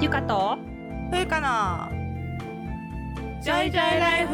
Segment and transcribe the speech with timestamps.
[0.00, 0.56] ゆかと？
[1.10, 1.90] ふうかの
[3.42, 4.32] ジョイジョイライフ。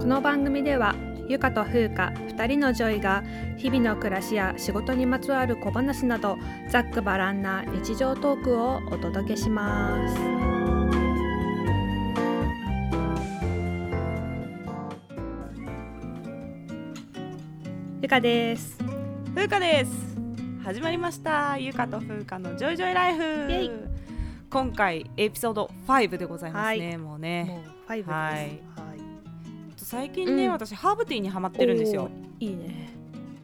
[0.00, 0.94] この番組では
[1.28, 3.22] ゆかとふうか2人の女医が
[3.58, 6.38] 日々の暮らしや仕事にまつわる小話など
[6.70, 10.45] ざっくばらんな日常トークをお届けします
[18.06, 18.78] ゆかです。
[19.34, 19.90] ふうかです。
[20.62, 21.58] 始まりました。
[21.58, 23.88] ゆかとふうかのジョイジョイライフ。
[24.48, 26.98] 今回エピソード5でございますね、はい。
[26.98, 27.46] もうね。
[27.48, 28.08] もう5です。
[28.08, 28.34] はい。
[28.34, 28.60] はい。
[29.76, 30.52] 最近ね、うん。
[30.52, 32.08] 私ハーブティーにハマってるんですよ。
[32.38, 32.90] いいね。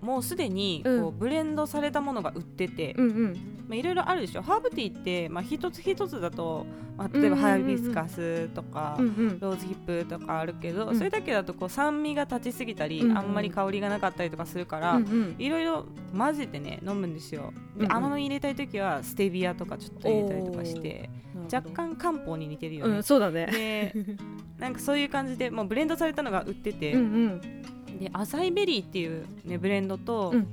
[0.01, 1.03] もうすでにうん。
[1.03, 4.43] こうブレンドされたものが売ってて、うんうんまあ、いろいろあるでしょ。
[4.43, 6.67] ハーブティーって、まあ、一つ一つだと、
[6.99, 17.55] まあ、例えばハイビスカスとか、うんうんローズヒップとかあるけど、うんそれだけだとこう酸味が立ちすぎたり、うんうんあんまり香りがなかったりとかするから、うんうんいろいろ混ぜてね飲むんですよ。
[17.79, 21.09] で、うんうん甘み入れたい時はステビアとかちょっと入れたりとかして
[21.51, 23.47] 若干漢方に似てるよね、うんそうだね。
[23.47, 23.95] で
[24.61, 27.98] なんかそういう感じでもうブレンドされたのが売ってて、うんうん。
[28.01, 30.47] でアサイベリーっていう、ね、ブレンドと、うん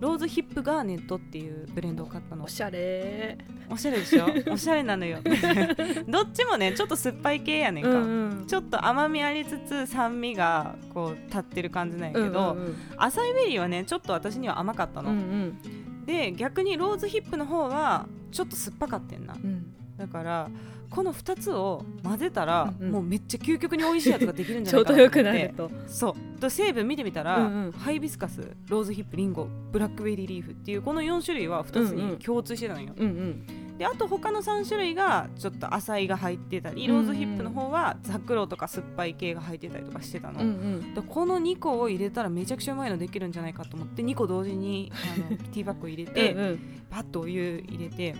[0.00, 2.44] ローズヒップガーネットっていうブレンドを買ったの。
[2.44, 3.36] おしゃれ。
[3.68, 4.26] おしゃれでしょ？
[4.50, 5.18] おしゃれなのよ。
[6.08, 16.04] どっちもねちょっと酸っぱい系やねんか、んちょっと甘みありつつ酸味がこう立ってる感じなんやけど、うんうんアサイベリーはねちょっと私には甘かったの、うんうん。
[16.06, 19.34] で逆にローズヒップの方はちょっと酸っぱかってんな。
[19.34, 19.66] うん。
[19.98, 20.50] だから
[20.90, 22.92] この2つを混ぜたら、うんうん。
[22.92, 25.92] もうめっちゃ究極に美味しいやつができるんじちょうゃないかどなと思ってよくなると。
[25.92, 26.40] そう。
[26.40, 27.72] で成分見てみたら、うんうん。
[27.72, 33.76] ハイビスカスローズヒップリンゴブラックベリーリーフっていうこの4種類は2つに共通してたのよ、うんうん。
[33.78, 40.94] であと他の3種類がちょっと浅いが入ってたりローズヒップの方はザクロとか酸っぱい系が入ってたりとかしてたの、うんうん。
[40.94, 46.58] でこの2個を入れたらめちゃくちゃうまいのできるんじゃないかと思って2個同時にあの ティーバッグを入れて、うんうん。
[46.90, 48.14] パッとお湯入れて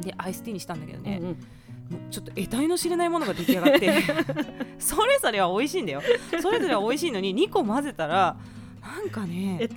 [0.00, 1.36] でアイスティーにしたんだけどね、うんうん
[2.10, 3.92] ちょっと得体の知れないものが出来上がって
[4.78, 6.02] それぞれは美味しいんだよ。
[6.40, 8.36] それぞれは美味しいのに2個混ぜたら
[8.80, 9.68] なんかね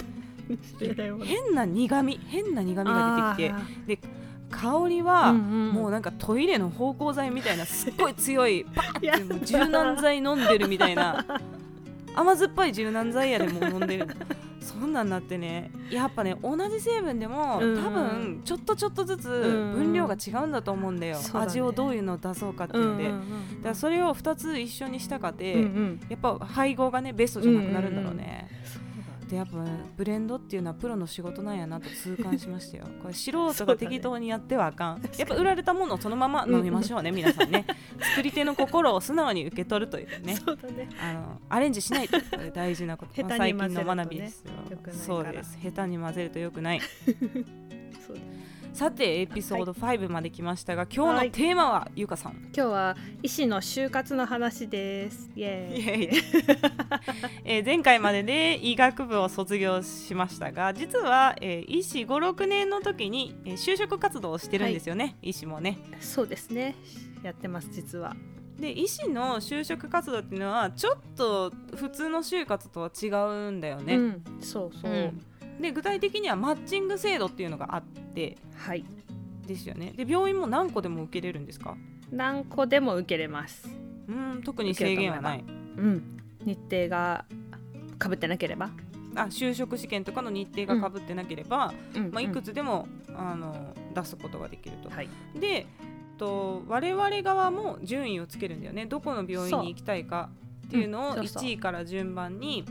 [1.24, 4.08] 変な苦味変な苦味が出てきて
[4.52, 11.26] 香りは、もうなんかトイレの芳香剤みたいなすっごい強いバーって柔軟剤飲んでるみたいな。
[12.16, 14.08] 甘酸っぱい柔軟剤やでもう飲んでる
[14.66, 15.72] そんなんなってね。
[15.92, 21.46] やっぱね同じ成分でも、うん多分ちょっとちょっとずつん分量が違うんだと思うんだよ、だね。
[21.46, 23.20] 味をどういうのを出そうかっていうので、だか
[23.70, 26.00] らそれを2つ一緒にしたかで、うんうん。
[26.10, 28.50] やっぱ配合がねベストじゃなくなるんだろうね、
[29.28, 29.58] でやっぱ
[29.98, 32.86] ブレンドっていうのはプロの仕事なんやなと痛感しましたよ。
[33.02, 37.66] これ素人が適当にやってはあかん、やっぱ売られたものをそのまま飲みましょうね、皆さんね。
[38.00, 40.36] 作り手の心を素直に受け取るというね。
[40.36, 40.90] そうだね。
[41.02, 42.18] あのアレンジしないと
[42.54, 43.14] 大事なこと。
[43.16, 44.52] 最近の学びですよ。
[44.92, 45.58] そうです。
[45.62, 46.82] 下手に混ぜるとよくない。
[48.06, 48.22] そうだ
[48.76, 52.34] さてエピソード5まで来ましたが、今日のテーマはゆかさん。
[52.54, 55.32] 今日は医師の就活の話です。
[55.34, 56.22] イエーイ。
[57.46, 65.78] えー前回までで医学部を卒業しましたが実は、えー医師56年の時に、えー就職活動をしてるんですよね、医師もね。
[66.02, 66.76] そうですね。
[67.24, 68.14] やってます実は。
[68.60, 73.08] で医師の就職活動っていうのはちょっと普通の就活とは違
[73.48, 74.24] うんだよね、うん。
[74.42, 75.26] そうそう、うん
[75.60, 78.86] で具体的にはマッチング制度っていうのがあってはい。
[79.48, 79.94] ですよね。
[79.96, 81.78] で病院も何個でも受けれるんですか？
[82.12, 83.70] 何個でも受けれます。
[84.08, 85.44] うん特に制限はない。
[85.78, 86.20] うん。
[86.44, 87.26] 日程が
[87.98, 88.70] かぶってなければ、
[89.16, 94.90] あ就職試験とかの日程がかぶってなければ、うんまあ、いくつでも、あの出すことができると。
[94.90, 95.10] はい。
[95.40, 95.66] で
[96.18, 98.86] と我々側も順位をつけるんだよね。
[98.86, 100.30] どこの病院に行きたいか
[100.68, 101.44] っていうのをうんそうそう。
[101.44, 102.64] 1位から順番に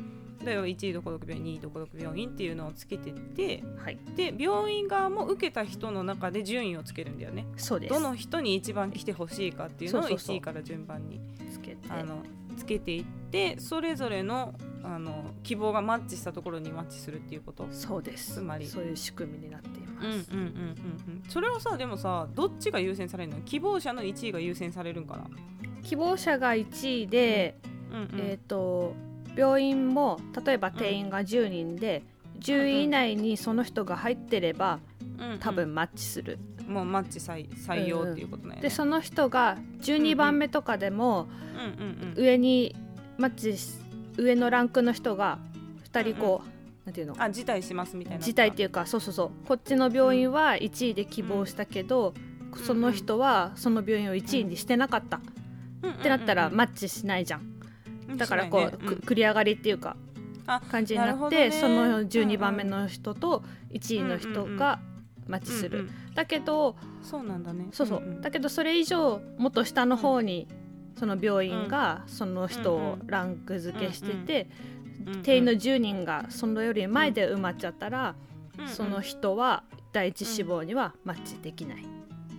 [0.45, 3.99] 例えば1位どこどこ病院2位どこどこ病院っていうのをつけてってはい。
[4.17, 7.47] で病院側も受けた人の中で順位をつけるんだよね。
[7.57, 7.95] そうです。
[7.95, 10.37] どの人に一番来てほしいかっていうのをそうそうそう。
[10.37, 11.21] 1位から順番に
[11.51, 11.79] つけて。
[11.89, 12.23] あの
[12.57, 14.55] つけていってそれぞれの
[14.85, 17.67] あの希望がマッチしたところにマッチするっていうこと？
[17.73, 18.35] そうです。
[18.35, 18.67] つまり。
[18.67, 21.23] そういう仕組みになっています、うんうんうんうんうん。
[21.29, 23.41] それはさでもさどっちが優先されるの？
[23.41, 25.25] 希望者の1位が優先されるんかな？
[25.83, 27.57] 希望者が1位で、
[27.91, 28.95] うんうんえっ、と
[29.37, 32.03] 病院も例えば定員が10人で、
[32.41, 34.81] 10位以内にその人が入ってれば
[35.19, 35.39] うんうん。
[35.39, 38.63] 多分マッチする、もうマッチ採採用っていうことなんやね。
[38.63, 41.29] でその人が12番目とかでも
[41.79, 42.23] うんうんうん。
[42.23, 42.75] 上に
[43.19, 43.79] マッチし
[44.17, 45.39] 上のランクの人が
[45.93, 46.49] 2人こう、
[46.87, 47.15] なんていうの？
[47.19, 48.25] あ辞退しますみたいな。
[48.25, 49.31] 辞退っていうかそうそうそう。
[49.47, 52.15] こっちの病院は1位で希望したけど、
[52.65, 55.21] その人はその病院を1位にしてなかった、っ
[56.03, 57.54] てなったらマッチしないじゃん、
[58.17, 58.77] だからこう、
[59.07, 59.97] 繰り上がりっていうか
[60.47, 64.81] あ感じになってその12番目の人と1位の人が
[65.27, 67.67] マッチする、うんうんだけどそうなんだね。
[67.73, 70.47] そうそう、んんだけどそれ以上もっと下の方に
[70.97, 78.15] その病院がその人をランク付けしてて、うんうん定員の10人がそのより前で埋まっちゃったら、
[78.57, 78.71] うんうん。
[78.71, 81.85] その人は第一志望にはマッチできない。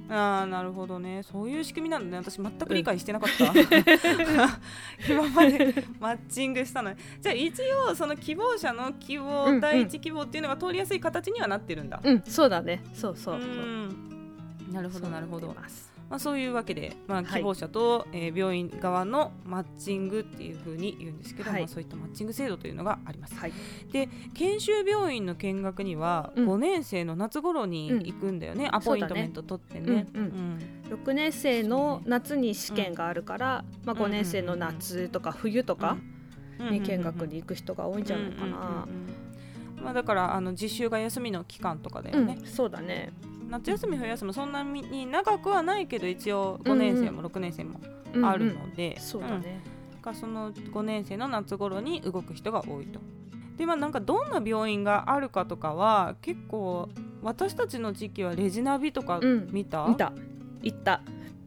[0.10, 1.24] ああなるほどね。
[1.24, 2.24] そういう仕組みなんだね。
[2.30, 3.46] 私全く理解してなかった、
[5.12, 6.98] 今までマッチングしたのに。
[7.22, 9.60] じゃあ一応その希望者の希望、うんうん。
[9.60, 12.84] 第一希望っていうのが通りやすい形にはなってるんだ、うん、そうだね。
[12.94, 13.50] そうそうそう。
[13.50, 14.16] ん。
[14.72, 15.56] なるほどなるほど
[16.10, 17.26] まあ、そういうわけで、まあ、はい。
[17.40, 21.62] 希望者と、えー病院側のマッチングっていうふうに言うんですけど、はい。
[21.62, 23.36] まあ、そういったマッチング制度というのがあります。
[23.36, 23.54] はい。
[23.92, 26.50] で研修病院の見学にはうん。
[26.50, 30.08] 5年生の夏頃に行くんだよね、アポイントメント取ってね。
[30.14, 30.60] うんうん。
[30.90, 31.04] うん。
[31.04, 35.98] 6年生の夏に試験があるから、まあ、5年生の夏とか冬とか
[36.60, 38.46] に見学に行く人が多いんじゃないかな。
[38.46, 39.08] うんうんうん
[39.78, 39.84] うん。
[39.84, 43.14] まあ、だからあの実習が休みの期間とかだよね、うん、そうだね。
[43.50, 47.80] 夏休み冬休みそんなに長くはないけど一応5年生も6年生も
[48.14, 49.62] うんあるので、そうだね。
[50.14, 53.00] その5年生の夏頃に動く人が多いと。
[53.58, 56.90] でまあなんかどんな病院があるかとかは結構
[57.22, 60.14] 私たちの時期はレジナビとかうん見た、見た。
[60.62, 61.02] 行った。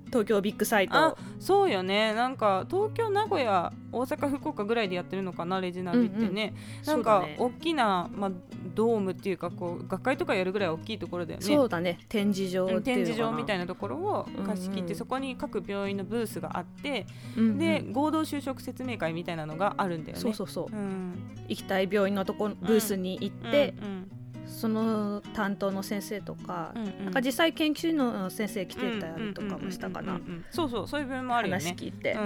[0.08, 1.18] 東京ビッグサイあト。
[1.38, 8.30] そうよねなんか東京名古屋大阪福岡ぐらいでやってるのかなレジナビってね、なんかそうだね大きな、まあ、
[8.74, 11.98] ドームっていうかこう学会とかやるぐらい大きいところだよねそうだね。
[12.08, 12.68] 展示場。
[12.80, 17.06] 展示場みたいなところを貸し切って、うんうんそこに各病院のブースがあって、
[17.36, 20.22] うんうんで合同就職説明会みたいなのがあるんだよね。
[20.22, 20.74] そうそうそう。
[20.74, 21.14] うん
[21.48, 24.10] 行きたい病院のとこブースに行って、うん
[24.48, 27.04] その担当の先生とか、うんうん。
[27.04, 31.64] なんか実際研究の先生来てたりとかもしたかな、うんうんうんうんそうそうそういう部分もあるよね。
[31.64, 32.24] 話聞いて、うんう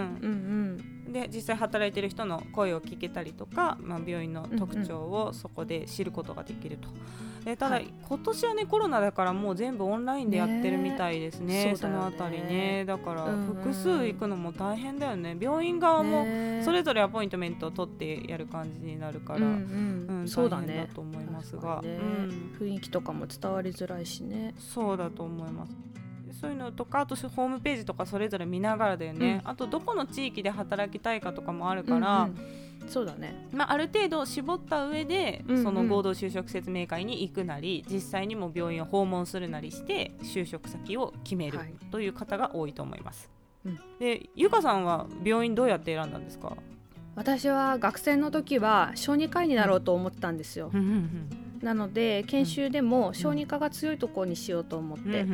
[1.08, 1.12] ん。
[1.12, 6.88] で実際働いてる人の声を聞けたりとか、まあ、病院の特徴をそこで知ることができると。
[7.44, 7.92] でただ、はい。
[8.08, 11.66] 今年はねコロナだからもう全部オンラインでやってるみたいですね。
[11.66, 11.76] ね。
[11.76, 12.84] そのあたりね。
[12.86, 15.36] だから複数行くのも大変だよね。
[15.38, 20.28] 病院うん、側もねそれぞれアポイントメントを取ってやる感じになるから、うんうんうん。
[20.28, 20.86] そうだね。
[20.88, 21.88] だと思いますが、ね。
[21.88, 22.56] うん。
[22.60, 24.54] 雰囲気とかも伝わりづらいしね。
[24.58, 25.72] そうだと思います。
[26.40, 33.48] そういうのとかあとホームページとかそれぞれ見ながらだよね、うあとどこの地域で働きたいかとかもあるから、うんうんそうだね。
[33.52, 35.62] まあ、ある程度絞った上で、うんうん。
[35.62, 41.74] その合同就職説明会に行くなり実際にも病院を訪問するなりして就職先を決めるはい。
[41.90, 43.30] という方が多いと思います。
[43.64, 43.78] うん。
[43.98, 46.56] でゆかさんは病院どうやって選んだんですか、
[47.14, 50.70] 私は学生の時は小児科医になろうと思ってたんですよ、
[51.60, 55.24] なので研修でも小児科が強いところにしようと思って、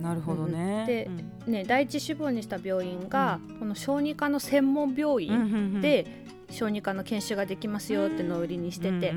[0.00, 0.84] なるほどね。
[0.86, 1.10] で
[1.50, 9.14] ね、第一志望にした病院が、この小児科の専門病院で小児科の研修ができますよってのを売りにしてて、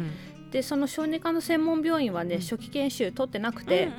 [0.52, 2.42] でその小児科の専門病院はね、うん。
[2.42, 3.90] 初期研修取ってなくて、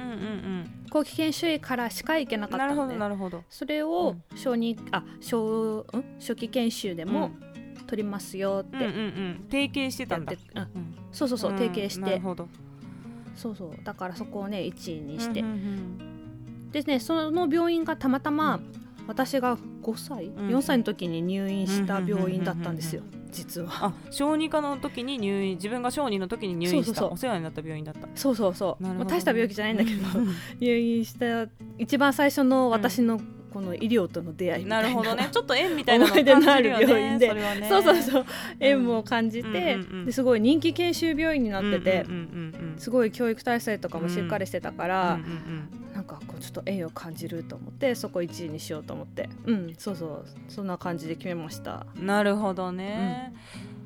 [0.91, 3.45] 後期研修医からしか行けなかったなるほどのでなるほど。
[3.51, 6.05] それを小児あ小ん？
[6.19, 7.31] 初期研修でも
[7.87, 8.77] 取りますよって。
[8.77, 9.47] うんうんうん。
[9.51, 10.33] 提携してたんだ。
[10.33, 10.63] やって。、うん。
[10.63, 10.95] うん。
[11.13, 12.01] そうそうそう、提携して。
[12.01, 12.49] なるほど。
[13.37, 13.71] そうそう。
[13.85, 15.99] だからそこをね1位にして、うんうん
[16.73, 18.61] でねその病院がたまたま、
[19.07, 20.49] 私が5歳、うん。
[20.49, 23.69] 4歳の時に入院した病院だったんですよ、う実は。
[23.71, 28.09] あ小児科の時に入院自分が小児の時に入院したお世話になった病院だった。
[28.15, 30.35] そうそうそう、まあ、大した病気じゃないんだけどうん。
[30.61, 31.47] 入院した
[31.79, 33.21] 一番最初の私の
[33.53, 35.29] この医療との出会いみたな、ないるほどね。
[35.31, 37.33] ちょっと縁みたいなのを思い出のある病院で。
[37.35, 37.69] ねそね。
[37.69, 38.27] そうそうそう。
[38.61, 49.29] 縁も感じて、うんうんうんですごい人気研修病院になってて、うんうんうんうんすごい教育体制とかもしっかりしてたから、うんうんなんかこうちょっと縁を感じると思ってそこ1位にしようと思って。
[49.47, 49.75] うん。
[49.77, 50.25] そうそう。
[50.49, 51.87] そんな感じで決めました。
[51.99, 53.35] うんなるほどね、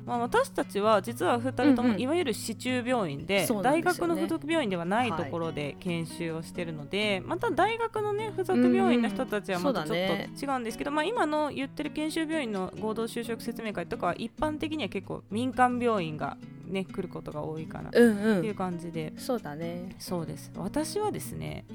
[0.05, 9.97] まあ、私たちは実は2人ともいわゆる市中病院で,、大学の付属病院ではないところで研修をしてるので、また大学のね付属病院の人たちはまたちょっ
[10.37, 18.45] と違うんですけど、まあ、今の言ってる研修病院の合同就職説明会とかは一般的には結構民間病院がね来ることが多いかなとうん。
[18.45, 19.95] いう感じで、そうだね。
[19.99, 20.51] そうです。
[20.55, 21.65] 私はですね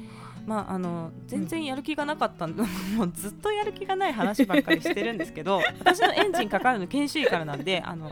[0.46, 2.64] まああの全然やる気がなかったの、
[2.96, 8.10] もうずっとやる気がない話ばっかりしてるんですけど 私のエンジンかかるの研修医からなんであの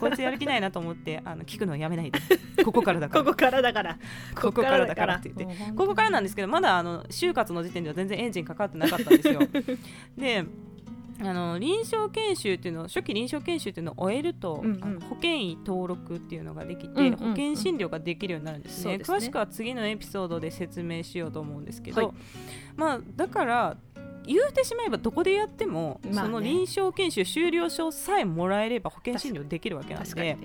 [0.00, 2.18] こいつやる気ないなと思ってあの聞くのやめないで。
[2.64, 3.24] ここからだから。
[3.24, 3.98] ここからだから。
[4.34, 5.72] ここからだからって言って。
[5.74, 9.40] ここからなんですけどまだあの就活の時点では全然エンジンかかってなかったんですよ。
[10.16, 10.44] で
[11.20, 14.84] あの臨床研修っていうのを初期臨床研修っていうのを終えると、うんうん。
[14.84, 17.16] あの保険医登録っていうのができて、うんうんうん。
[17.16, 18.98] 保険診療ができるようになるんですね。
[18.98, 19.04] ね。
[19.04, 22.12] 詳しくは次のエピソードで説明しようと思うんですけど、はい。
[22.76, 23.76] まあだから
[24.26, 26.28] 言うてしまえばどこでやっても、まあね。
[26.28, 30.38] その臨床研修終了証さえもらえれば保険診療できるわけなんで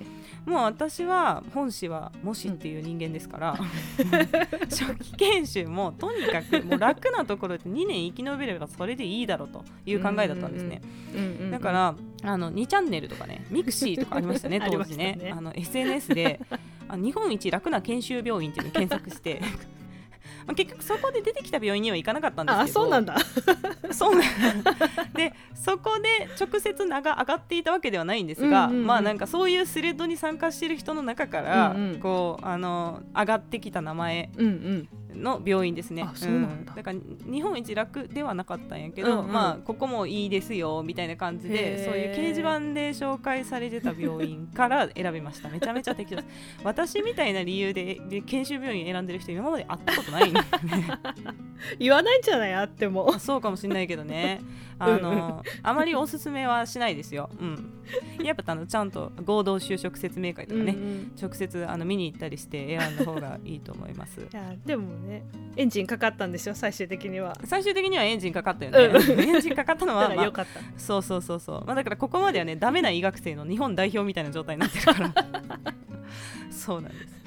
[0.45, 3.57] もう私は本誌はもしっていう人間ですから、
[4.69, 10.81] 初期研修もとにかくもう楽なところで2年生き延びればそれでいいだろうという考えだったんですね。
[11.13, 15.17] うんうんうんだからあの2チャンネルとかね mixi とかありましたね 当時ね。
[15.21, 16.39] ねあの SNS で
[16.87, 19.41] あ日本一楽な研修病院っていうのを検索して
[20.47, 22.81] まあ結局そこで出てきた病院には行かなかったんですけど。
[22.81, 23.15] あそうなんだ。
[23.91, 24.23] そうなん。
[25.13, 28.87] でそこで直接名が上がっていたわけではないんですが、うんうんうん。
[28.87, 31.99] まあなんかそういうスレッドに参加している人の中から、うんうん。
[31.99, 36.03] こうあの上がってきた名前うんうんの病院ですね。
[36.03, 36.73] うなんだ。
[36.75, 36.99] だから
[37.31, 39.31] 日本一楽ではなかったんやけど、うんうん。
[39.31, 45.49] まあここもいいですよみたいな感じでそういう掲示板で紹介されてた病院から選びました。
[45.49, 46.27] めちゃめちゃ適当です。
[46.63, 50.45] 私みたいな理由でで研修病院選んでる人今まで会ったことないんで、ね、
[51.79, 53.13] 言わないんじゃないあっても。
[53.13, 54.41] あそうかもしれないけどね。
[54.79, 57.73] あのあまりおすすめはしないですよ、うん、
[58.23, 61.11] やっぱあのちゃんと合同就職説明会とかね、うんうん。
[61.19, 64.21] 直接あの見に行ったりして選んだ方がいいと思います。
[64.21, 65.23] いやでもね。
[65.55, 67.35] エンジンかかったんでしょ最終的には。
[67.43, 69.19] 最終的にはエンジンかかったよね、うん。
[69.19, 75.13] エンジンかかったのだは、 まあよかった、そうそうそうそう、まあ、だからここまではねダメな医学生の日本代表みたいな状態になってるから。
[76.51, 77.17] そうなんです。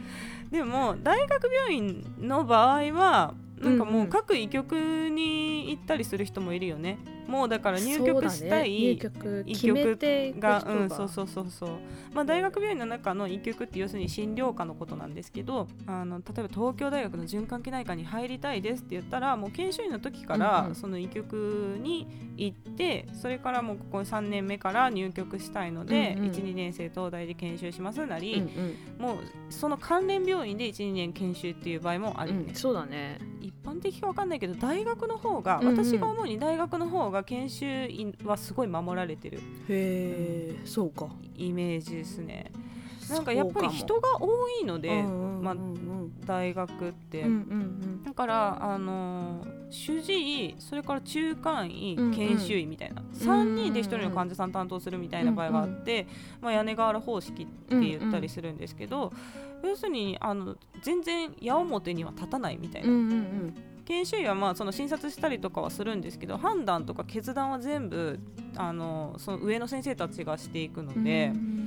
[0.53, 4.07] でも大学病院の場合はなんかうんうもうん。
[4.09, 4.75] 各医局
[5.11, 6.99] に行ったりする人もいるよね、
[7.31, 10.61] もうだから入局したい、医決めていく人が。
[10.61, 11.71] が、うんそうそうそうそう。
[12.13, 20.75] まあ大学病院の中の医局って要するに診療科のことなんですけどあの例えば東京大学の循環器内科に入りたいですって言ったらもう研修医の時から、うんうん。
[20.75, 22.07] その医局に
[22.37, 26.31] 行ってそれからもうここ3年目から入局したいので、うんうん。
[26.33, 29.15] 12年生東大で研修しますなり、うんうん。
[29.15, 29.17] もう
[29.51, 33.19] その関連病院で12年研修っていう場合もあるよね、うんそうだね。
[33.41, 35.77] 一般的かわかんないけど大学の方が、うんうん。
[35.77, 41.09] 私が思うに大学の方が研修医はすごい守られてるへえそうか。
[41.37, 42.51] イメージですね。
[43.11, 45.57] なんかやっぱり人が多いので、まあ
[46.27, 53.03] 大学って、うんうんだからあのー主治医それから中間医、うんうん研修医みたいな。
[53.15, 56.07] 3人で1人の患者さん担当するみたいな場合があって、
[56.41, 59.13] まあ、屋根瓦方式って言ったりするんですけど、
[59.63, 63.55] 要するにあの全然矢面には立たないみたいな、うんうんうん
[63.91, 68.21] 研修医はまあその診察したりとかはするんですけど判断とか決断は全部
[68.57, 71.33] あのその上の先生たちがしていくので。
[71.35, 71.61] うん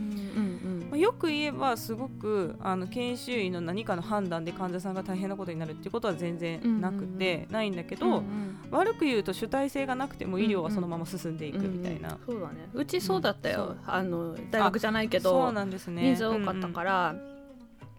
[0.94, 8.58] まあよく言えばすごくあの研修医の何かの判断で患者さんが大変なことになるっていうことは全然なくて、ないんだけど、うんうん。
[8.72, 12.70] 悪く言うと主体性がなくても医療はそのまま進んでいくみたいな、うんうんそうだね。
[12.74, 13.92] うちそうだったよ、うん。
[13.92, 16.04] あの大学じゃないけそうどなんですね。
[16.04, 17.16] 人数多かったから、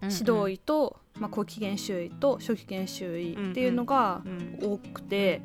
[0.02, 4.22] 指導医と、まあ、後期研修医と初期研修医っていうのが
[4.60, 5.42] 多くて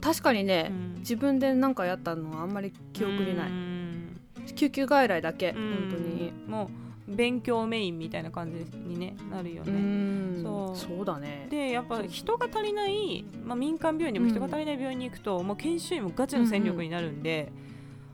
[0.00, 0.94] 確かにね、うん。
[1.00, 4.16] 自分で何かやったのはあんまり記憶にない、うん。
[4.54, 5.88] 救急外来だけ、うん。
[5.90, 6.32] 本当に。
[6.46, 6.70] も
[7.08, 10.42] う勉強メインみたいな感じに、ね、なるようね、ん。
[10.44, 10.76] そう。
[10.76, 11.48] そうだね。
[11.50, 17.50] でやっぱ人が足りない、まあ、民間病院でも人が足りない病院に行くと、もう研修医もガチの戦力になるんで、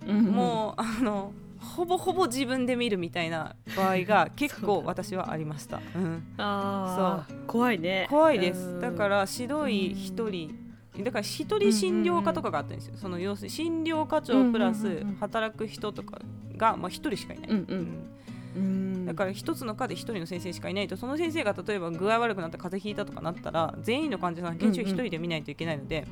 [0.06, 1.32] もうあの
[1.74, 8.06] ほぼほぼ自分で見るみたいな場合が 結構私はありました、うん、あー怖いね。
[8.08, 8.80] 怖いです、うん。
[8.80, 10.66] だから指導医1人。
[11.04, 16.20] だから一人診療科とかがあったんですよ、その要するに診療課長プラス働く人とか
[16.56, 17.78] が、まあ、1人しかいない、うんうん。
[18.56, 18.62] うん。
[18.62, 26.06] うんだから一つの科で一人の先生しかいないとその先生が例えば具合悪くなった風邪ひいたとかなったら全員の患者さん研修一人で見ないといけないので,、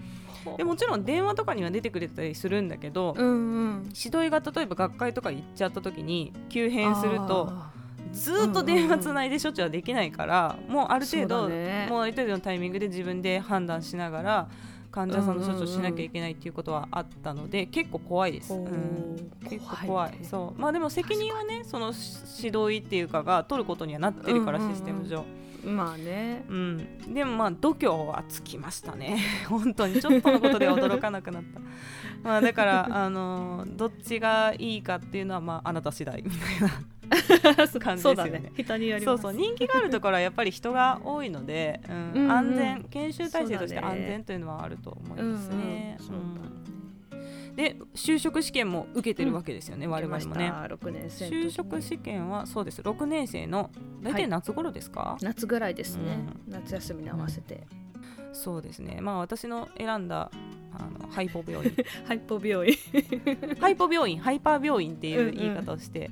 [0.56, 3.82] でもちろん電話とかには出てくれたりするんだけど、うんうん。
[3.94, 7.70] 指導医が例えば学会とか行っちゃった時に急変するとあ
[8.12, 11.86] ずーっと電話つないで処置はできないから、もうある程度、だね。
[11.90, 14.48] もうある程度のタイミングで自分で判断しながら
[14.94, 18.52] 患者さんの処置をしなきゃいけないっていうことはあったので、結構怖いです。
[18.52, 18.60] ーう。
[18.68, 19.32] ん。
[19.50, 20.18] 結構怖い。
[20.22, 20.60] そう。
[20.60, 21.92] まあでも責任はねその
[22.40, 25.24] 指導医っていうかが取ることにはなってるから、システム上、
[25.64, 26.44] まあね。
[26.48, 29.18] うん、でもまあ度胸はつきましたね。
[29.48, 31.60] 本当にちょっとのことで驚かなくなった。
[32.22, 38.30] まあだから あのどっちがいいかっていうのはまああなた次第みたいな 感じですよね。
[38.30, 38.52] ね。
[38.56, 39.32] 人によりそうそう。
[39.32, 42.32] 人気があるところはやっぱり人が多いので、うんうんうん。
[42.32, 42.84] 安全。
[42.84, 45.96] 研修体制として安全というのはあると思いうんますね。
[45.98, 46.28] うんそうだね。
[46.58, 46.63] うん
[47.56, 50.50] で就職試験も受けてるわけですよね、我々もね。
[50.50, 51.44] 6年生の時に。
[51.46, 52.82] 就職試験はそうです。
[52.82, 53.70] 6年生の
[54.02, 56.18] 大体夏頃ですか、夏ぐらいですね、
[56.48, 57.66] 夏休みに合わせて、
[58.32, 59.00] そうですね。
[59.00, 60.30] まあ私の選んだ
[60.72, 61.72] あの hypo 病院。
[62.06, 62.76] hypo 病院。
[63.60, 66.10] hypo 病院 hyper 病院っていう言い方をして、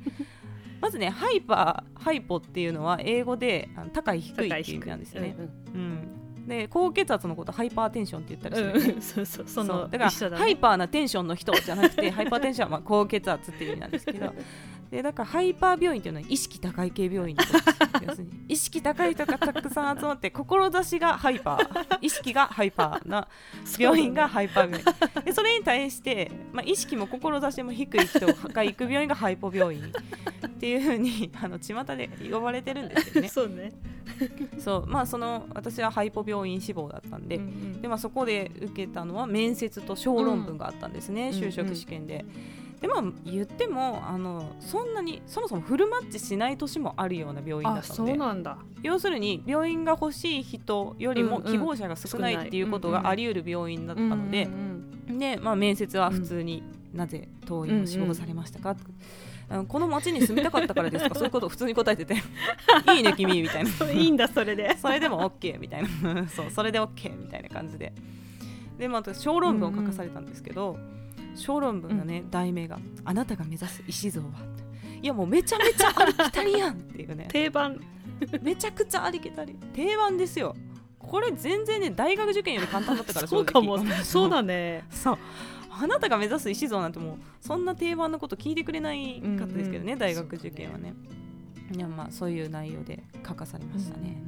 [0.81, 5.35] まずねハイパーハイポっていうのは英語であの高い低いっていう意味なんですよね。
[5.39, 5.81] うん。
[5.81, 9.47] うんで高血圧のこと hypertension って言ったりする、ね、うん、 そうそう。
[9.47, 10.37] そのだから、ね。
[10.37, 14.35] hyper なテンションの人じゃなくてハイパーテンションはまあ高血圧っていう意味なんですけど
[14.93, 17.35] でだからハイパー病院っていうのは意識高い系病院
[18.47, 21.99] 意識高い人がたくさん集まって志がハイパー。
[22.03, 23.27] 意識がハイパーな
[23.79, 24.85] 病院がハイパー病院。
[25.25, 29.83] でそれに対して、まあ、意識も志も低い人が行く病院がハイポ病院。
[30.47, 33.29] っていうふうにあの巷で呼ばれてるんですよね。
[33.29, 33.73] そうね。
[34.59, 34.87] そう。
[34.87, 37.81] まあその私はハイポ病院志望だったんで、うんうん。
[37.81, 41.39] でまあ、そこで受けたのは面接と小論文があったんですね、うん。
[41.39, 42.27] 就職試験で。
[42.83, 48.13] でまあ言ってもあのそんなにそもそもフルマッチしない年もあるような病院だったので。
[48.13, 48.59] うなんだ。
[48.83, 56.63] 要するに病院が欲しい人よりもうんうん希望者が少ないっていうことがあり得る病院だったので、うんうんでまあ、面接は普通に、
[56.93, 58.77] なぜ当院を志望されましたか、
[59.49, 61.15] あのこの町に住みたかったからですか？
[61.15, 62.15] そういうことを普通に答えてて。
[62.97, 63.71] いいね君みたいな。
[63.71, 64.77] そういいんだそれで。
[64.83, 66.27] それでも OK みたいな。
[66.29, 67.93] そうそれで OK みたいな感じで。
[68.79, 70.79] でまた小論文を書かされたんですけど、
[71.35, 74.27] 小論文のね、題名が「あなたが目指す石像は」
[75.03, 77.27] いやもうめちゃめちゃありきたりやんっていうね。
[77.31, 77.81] 定番。
[78.41, 79.57] めちゃくちゃありきたり。
[79.75, 80.55] 定番ですよ。
[80.99, 83.79] これ全然ね大学受験より簡単だったからそうかも。
[84.05, 84.85] そうだね。
[84.91, 85.19] そう。
[85.71, 89.93] あなたが目指す石像なんてもうそんな定番のこと聞いてくれないかったですけどね、うん。
[89.95, 89.99] うん。
[89.99, 90.95] 大学受験はね。
[91.75, 94.23] いやまあそういう内容で書かされましたね、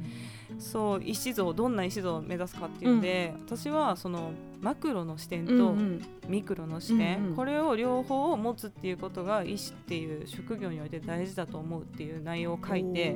[0.59, 4.31] そう石像どんな石像を目指すかっていうので、私はその
[4.61, 6.01] マクロの視点うんとうん。
[6.27, 7.35] ミクロの視点、うんうん。
[7.35, 13.15] これを両方を持つっていうことが医師っていう職業において大事だと思うっていう内容を書いて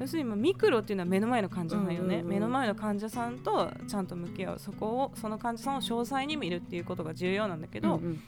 [0.00, 2.28] 要するにまあミクロっていうのは目の前の患者さんよね、うんうんうん。
[2.28, 4.58] 目の前の患者さんとちゃんと向き合う。
[4.58, 8.22] そこをその患者さんを詳細に見るっていうことが重要なんだけど、うんうん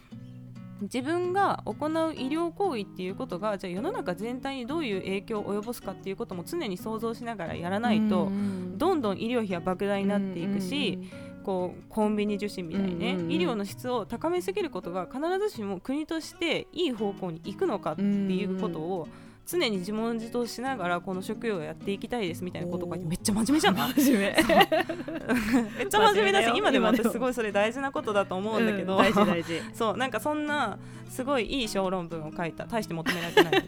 [0.83, 8.79] 自分が行う医療行為っていうことがじゃあ世の中全体にどういう影響を及ぼすかっていうことも常に想像しながらやらないと、うん。
[8.79, 10.99] どんどん医療費は莫大になっていくし、
[11.45, 13.33] こうコンビニ受診みたいにね、うんうんうん。
[13.33, 19.09] 医療の質を高めすぎることが必ずしも国としていい方向に行くのかっていうことを
[19.47, 23.09] 常に自問自答しながらこの職業をやっていきたいですみたいなことがおー。
[23.09, 23.95] めっちゃ真面目じゃない？
[23.95, 24.27] 真面目。
[25.79, 33.63] めっちゃ真面目だし 今でも私すごいそれ大事なことだと思うんだけど、う大事大事そうなんかそんなすごいいい小論文を書いた大して求められてない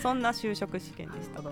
[0.00, 1.42] そんな就職試験でした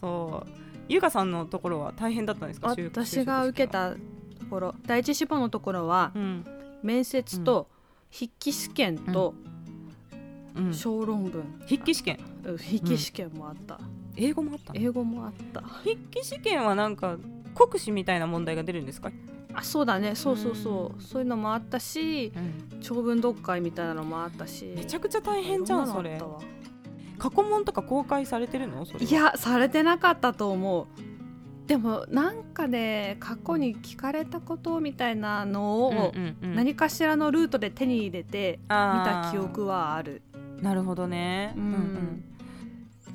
[0.00, 0.50] そう
[0.88, 3.96] ゆかさんのところは大変だったんですか就私が受け、たと
[4.50, 7.68] ころ第一志望のところは就職試験は面接と
[8.10, 9.49] 筆記試験とうんうん、
[10.72, 12.18] 小論文、筆記試験。
[12.44, 13.78] うん筆記試験もあった、
[14.16, 14.80] 英語もあったの？
[14.80, 15.60] 英語もあった。
[15.60, 17.16] 筆記試験はなんか
[17.54, 19.10] 国試みたいな問題が出るんですか、
[19.54, 20.14] あそうだね。
[20.14, 22.32] そうそうそう、そういうのもあったし
[22.80, 24.72] 長文読解みたいなのもあったし。
[24.74, 26.20] めちゃくちゃ大変じゃんそれ。
[27.18, 28.86] 過去問とか公開されてるの？
[28.98, 30.86] いやされてなかったと思う。
[31.66, 36.54] でもなんかね過去に聞かれたことみたいなのを、うんうんうん。
[36.56, 40.22] 何かしらのルートで手に入れて見た記憶はある
[40.62, 41.54] なるほどね。
[41.56, 42.24] うん。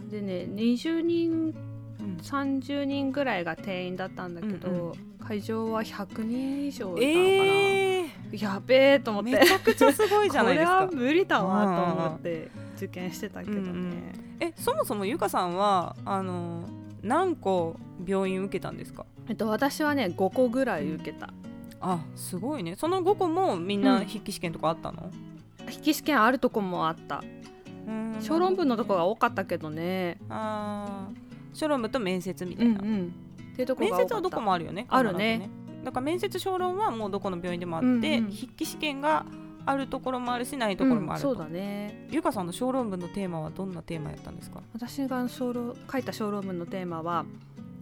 [0.09, 1.53] でね20人
[1.99, 2.17] うん。
[2.21, 9.31] 30人ぐらいが定員だったんだけど、うん会場は100人以上いたのかな、えー、やべえと思って。
[9.31, 10.85] めちゃくちゃすごいじゃないですか。
[10.85, 14.13] これは無理だわと思って受験してたけどね、うんうん。
[14.39, 16.65] えそもそもゆかさんはあの
[17.01, 19.07] 何個病院受けたんですか？
[19.27, 21.33] えっと、私はね5個ぐらい受けた。
[21.81, 22.75] あすごいね。
[22.75, 25.09] その5個もみんな筆記試験とかあったの、
[25.65, 27.23] 筆記試験あるとこもあった。
[27.87, 28.17] うん。
[28.21, 30.17] 小論文のとこが多かったけどね。
[30.29, 31.57] あー。
[31.57, 33.13] 小論文と面接みたいな、うんうん。
[33.53, 34.85] っていうとこ面接はどこもあるよね。
[34.89, 35.35] あるね。
[35.35, 35.49] 必
[35.79, 38.31] ずだから面接小論はもうどこの病院でもあって、うんうん。
[38.31, 39.25] 筆記試験が
[39.67, 42.07] あるところもあるしないところもあると、うんそうだね。
[42.11, 44.61] ゆかさんの小論文のテーマはどんなテーマやったんですか？
[44.73, 47.25] 私が小論書いた小論文のテーマは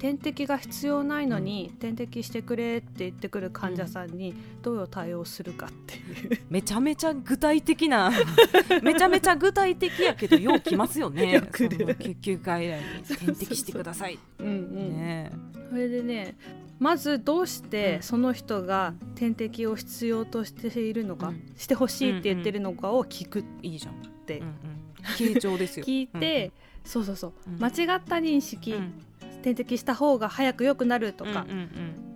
[0.04, 8.12] 点滴が必要ないのに、点滴してくれって言ってくる患者さんにどう対応するかっていう、めちゃめちゃ具体的な
[8.84, 11.42] めちゃめちゃ具体的やけどよう来ますよね。
[11.54, 12.84] 救急外来に。
[13.16, 14.20] 点滴してください。
[14.40, 14.76] うんうん。
[14.98, 15.32] ね。
[15.70, 16.36] それでね
[16.80, 18.04] まずどうしうてん。
[18.04, 21.42] その人が点滴を必要としているのか、うん。
[21.56, 23.94] してほしいって言ってるのかを聞くっいいじゃん、
[24.26, 24.48] てうん。
[24.48, 25.86] うん、ですよ。
[25.86, 26.52] 聞いて、
[26.84, 27.60] そうそうそう、うん。
[27.64, 28.94] 間違った認識、うんうん
[29.44, 31.70] 点滴した方が早く良くなるとか、うんうん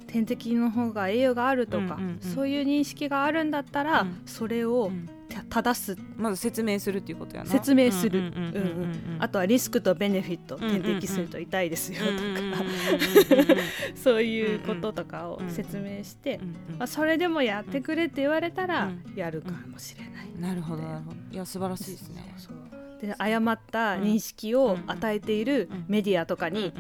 [0.07, 4.21] 点滴の方が栄養があるとか、うんうんうんそういう認識があるんだったら、うん。
[4.25, 4.89] それを
[5.49, 5.97] 正す。
[6.15, 7.49] まず説明するっていうことやな。
[7.49, 8.19] 説明する。
[8.19, 12.55] うんうんうんうんうんあとはリスクとベネフィット、うんうんうん点滴すると痛いですよとか、うんうんうんうんうん
[14.01, 16.39] そういうこととかを説明して、
[16.77, 19.13] まあ、それでもやってくれって言われたらうん。
[19.13, 20.39] やるかもしれない。
[20.39, 21.17] なるほどなるほど。
[21.31, 22.33] いや素晴らしいですね。
[23.01, 26.73] で誤った認識を与えているうんメディアとかに、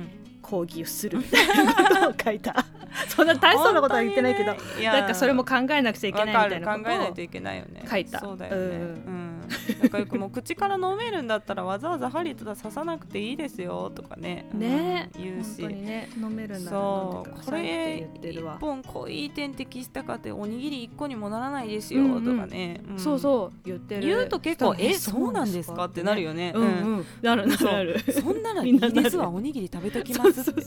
[0.51, 1.19] うんうん講義をする。
[1.21, 2.65] と書いた。
[3.09, 7.83] そんな大層なことは言ってないけど、ね、 なんかそれも考えなくちゃいけないみたいなことを考えないといけないよね。
[7.89, 8.19] 書いた。
[8.19, 8.61] そうだよね、う
[9.09, 9.26] ん、
[9.73, 14.45] うんなんかよくもう口から飲めるんだったらわざわざ針とか刺さなくていいですよとかね。
[14.53, 15.61] ね、うん、言うし。
[15.67, 17.45] ね飲めるんだそう。
[17.45, 24.01] これ一本濃い点滴したかっておにぎり一個にもならないですよ、とかね、うん、そうそう言ってる。
[24.01, 25.85] 言うと結構えそうなんですか？
[25.85, 26.67] ってなるよね、うんう
[27.01, 30.63] ん、なるなるそんならいいですわおにぎり食べときますって。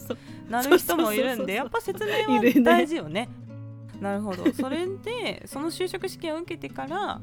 [0.48, 3.28] なる人もいるんでやっぱ説明は大事よね。
[4.00, 4.50] なるほど。
[4.52, 7.20] それでその就職試験を受けてから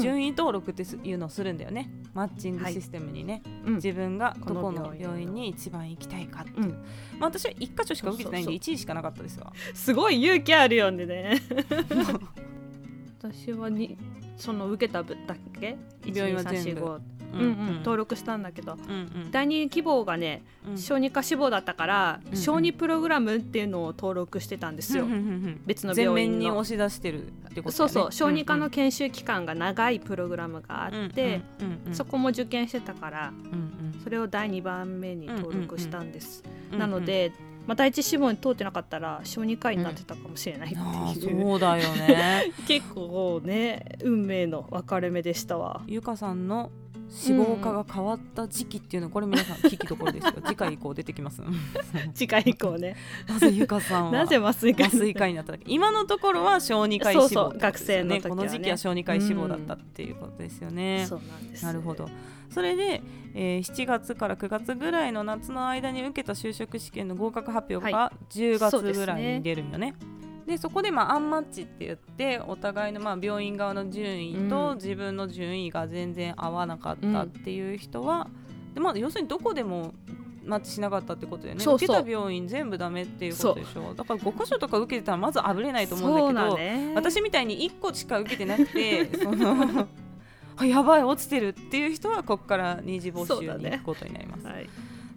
[0.00, 6.70] 順位登録っていうのをするんだよね、マッチングシステムにね、はい、自分がどこの病院に一番行きたいかって、うん、
[7.18, 9.52] まあ、私は1箇所しか受けてないんで1位しかなかったですわ。
[9.74, 11.40] すごい勇気あるよね。
[13.20, 13.98] 私はに
[14.36, 15.14] その受けただ
[15.60, 15.76] け？
[16.04, 17.00] 病院は全部
[17.32, 18.76] 登録したんだけど、
[19.30, 20.42] 第二希望がね、
[20.76, 25.06] 小児科志望だったから、小児プログラムっていうのを登録してたんですよ、
[25.66, 27.32] 別の病院に押し出してる
[27.70, 28.12] そうそう。
[28.12, 31.40] 小児科の研修期間が長いプログラムがあって、
[31.92, 33.32] そこも受験してたから、
[34.02, 37.32] それを第2番目に登録したんです、なので、
[37.68, 42.50] まあ、第一志望に通ってなかったら小児科医になってたかもしれないっていう、うん、そうだよね。
[42.66, 45.82] 結構ね運命の分かれ目でしたわ。
[45.86, 46.70] ゆかさんの
[47.08, 50.32] 脂肪化が変わった時期っていうのこれ皆さん聞きどころですよ。
[50.44, 51.42] 次回以降出てきます。
[52.14, 52.96] 次回以降ね。
[53.26, 62.08] なぜゆかさんはなぜ麻酔科麻酔科になった今のところは小児科医志望、ね、学生の時、ね、この時期は小児科医志望だったっていうことですよね、そうなんですなるほど。
[62.50, 63.02] それで、
[63.34, 78.28] えー、7月から9月ぐらいの夏の間に受けた就職試験の合格発表が10月ぐらいに出るんよね、はいでそこでまあアンマッチって言ってお互いのまあ病院側の順位と自分の順位が全然合わなかったっていう人は、
[78.68, 79.92] うん、でまあ、要するにどこでも
[80.44, 81.64] マッチしなかったってことだよね。
[81.64, 83.92] 受けた病院全部ダメっていうことでしょ。
[83.92, 89.86] だから5箇所とか受けてたらまずあぶれないと思うんだけど、ね、私みたいに1個しか受けてなくて その
[90.66, 94.68] やばい落ちてるっていう人はここから二次募集に行くことになります、ねはい、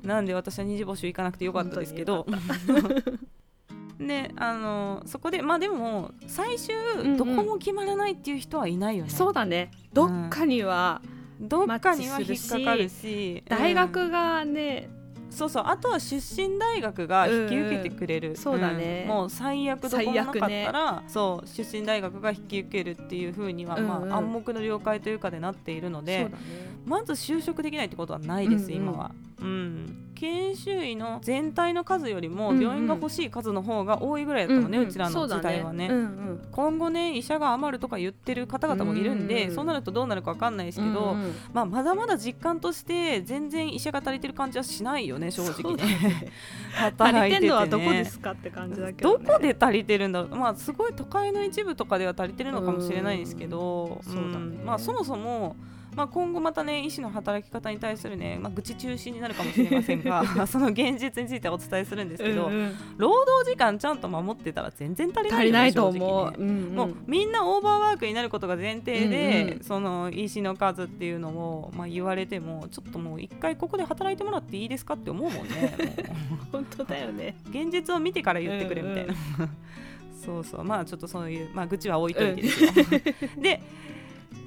[0.04, 2.28] なんで私は二次募集行かなくてよかったですけど
[4.08, 6.76] であのそこでまあでも最終
[7.18, 9.72] どこも決まらないっていう人はいないよね、うんうん、そうだね。
[9.94, 11.02] どっかには、
[11.40, 13.44] うん、どっかには引っかかるし。
[13.48, 14.90] 大学がね、
[15.30, 15.64] そうそう。
[15.68, 26.32] あとは出身大学が引き受けてくれる、うん、そうだね、うん、もう最悪どこもなかったら、ね、そう出身大学が引き受けるっていうふうには、うんうん、まあ、暗黙の了解というかでなっているので、ね、
[26.86, 29.12] まず就職できないってことはないです、今は。
[29.40, 46.32] うん研修医の全体の数よりも病院が欲しい数の方が多いぐらいだったのね、うんうん、うちらの時代はね、ねうんうん、今後ね医者が余るとか言ってる方々もいるんで、うんうん、そうなるとどうなるか分かんないですけど、うんうん、まあ、まだまだ実感として全然医者が足りてる感じはしないよね正直ね。
[46.74, 50.36] 働いてて、ね、のはどこですかって感じだけど、ね、どこで足りてるんだろう。
[50.36, 55.56] まあすごい都会の一部とかでは足りてるのかもしれないですけど、そうだね、まあそもそも
[55.96, 66.38] まあ、今後またね医師の働き方に対するね、まあ、愚痴中心になるかもしれませんが その現実についてお伝えするんですけど、うんうん、労働時間ちゃんと守ってたら全然足りない、ね、ないと思う、ね。
[66.38, 75.76] うんうん、もうみんなオーバーワークになることが前提で、うんうん、その医師の数っていうのを、まあ、言われてもちょっともう一回ここで働いてもらっていいですかって思うもんね
[76.52, 77.36] 本当だよね。
[77.50, 79.50] 現実を見てから言ってくれみたいな、うんうん、
[80.24, 80.64] そうそう。
[80.64, 82.72] まあちょっとそういう、まあ、愚痴は置いといてですよ、
[83.36, 83.62] うん、で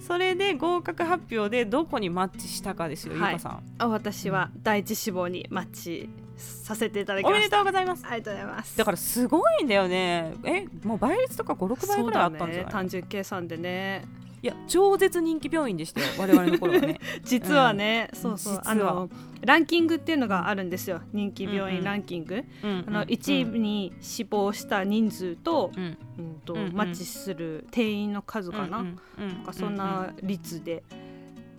[0.07, 3.63] それで合格発表でどこにマッチしたかですよ、はい、ゆかさん。
[3.79, 7.37] あ私は第一志望にマッチさせていただきました。
[7.37, 8.05] おめでとうございます。
[8.07, 8.77] ありがとうございます。
[8.77, 10.35] だからすごいんだよね。
[10.45, 14.05] えもう倍率とか56倍ぐらいあったんじゃない、ね、単純計算でね
[14.45, 17.01] いや超絶人気病院でしたよ 我々の頃はね。
[17.25, 19.09] 実はね、うん、そうそうあの
[19.41, 25.97] ランキングっていうのがあるんですよ人気病院ランキング、うんうん、あの1位に死亡した人数と,、うん。
[26.19, 30.83] うんとマッチする定員の数かな、うんうん、かそんな率で。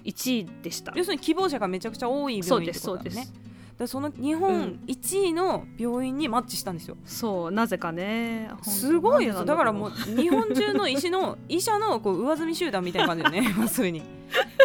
[0.04, 0.94] 1位でした。
[0.96, 3.28] 要するに希望者がめちゃくちゃ多い病院ってことだね
[3.78, 8.50] そうですでその日本1位の病院にマッチしたんですよ、そうなぜかね。
[8.64, 13.54] すごいですだからもう日本中の医師の医者のこう上積み集団みたいな感じでね。
[13.60, 14.02] 要するに。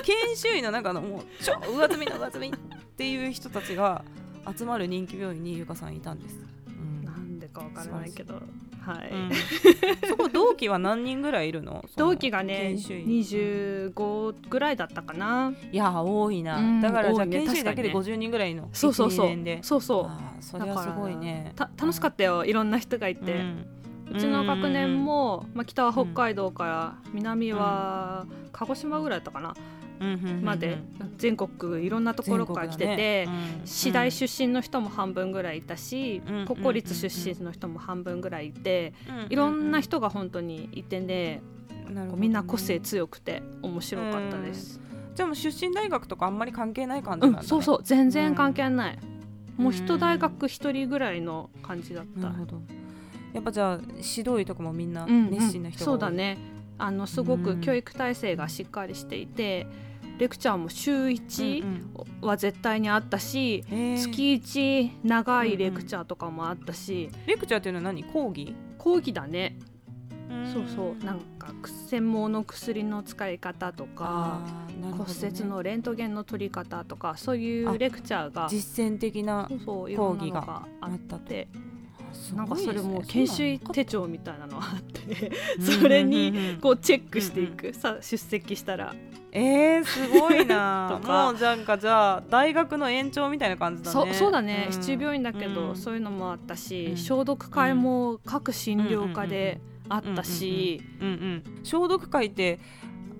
[0.03, 2.51] 研修医の中のもう超上積みの上積みっ
[2.97, 4.05] ていう人たちが
[4.57, 8.41] 集まる人気病院にゆかさんいたんです、うん、なんでかわからないけど
[8.81, 9.31] はい、うん、
[10.09, 11.85] そこ同期は何人ぐらいいるの？
[11.97, 15.53] 同期がね25ぐらいだったかな。
[15.71, 19.31] いや多いな、うん、だからじゃあ研修医だけで50人ぐらいのそうそうそう。
[19.63, 20.43] そうそう。
[20.43, 21.53] それはすごいね。
[21.59, 23.67] 楽しかったよいろんな人がいて、うん。
[24.13, 29.55] うちの学年も、まあ、北は北海道から南は鹿児島ぐらいだったかな
[30.43, 30.79] まで
[31.19, 33.29] 全国いろんなところから来てて、
[33.65, 38.95] 私大出身の人も半分ぐらいいたし、国公立出身の人も半分ぐらいいて、
[39.29, 41.43] いろんな人が本当にいてね、
[42.17, 44.81] みんな個性強くて面白かったです。
[45.15, 47.43] じゃあもう出身大学とかあんまり関係ない感じなんだ、ね。
[47.43, 48.99] うん、そうそう全然関係ない、
[49.59, 52.63] うん、もう一大学一人ぐらいの感じだった、なるほど。
[53.35, 56.39] やっぱじゃあ指導医とかもみんな熱心な人が、うんうん、そうだね。
[56.79, 59.67] あのすごく教育体制がしっかりしていて、
[60.21, 68.05] レクチャーも週1は絶対にあったし、うんうん、月1長いレクチャーとかもあったし、うんうん、レクチャーっていうのは何？
[68.05, 68.55] 講義？
[68.77, 69.57] 講義だね。
[70.53, 71.05] そうそう。
[71.05, 71.55] なんか
[71.89, 74.43] 専門の薬の使い方とか、
[74.79, 81.17] ね、骨折のレントゲンの取り方とかそういうレクチャーが実践的な講義があった。
[81.17, 81.49] って。
[82.35, 85.33] なんかそれも研修手帳みたいなのがあって。
[85.61, 88.95] それにこうチェックしていく、さ出席したら。
[89.33, 91.01] えー、すごいな。
[91.05, 94.13] もうなんかじゃあ大学の延長みたいな感じだね。
[94.13, 102.59] そそうだね、うん、市中病院だけど、うん、そういうのもあったし、うん、消毒会も各診療科であったし、うんうん、消毒会って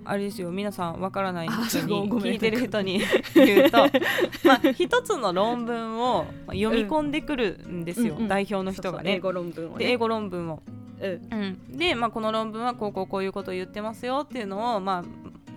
[0.03, 3.01] あれですよ皆さんわからない人に聞いてる人に
[3.35, 3.77] 言うと
[4.45, 9.13] まあ一つの論文を読み込んでくるんですよ、うんうん、代表の人がね。
[9.15, 10.63] 英語論文を、ね、英語論文を。
[11.01, 15.03] うん、で、まあ、この論文はこうこうこういうことを言ってますよっていうのを、まあ、